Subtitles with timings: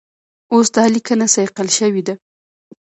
[0.53, 2.13] اوس دا لیکنه صیقل شوې ده.